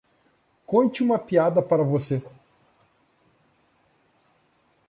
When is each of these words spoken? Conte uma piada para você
Conte 0.65 1.03
uma 1.03 1.19
piada 1.19 1.61
para 1.61 1.83
você 1.83 2.23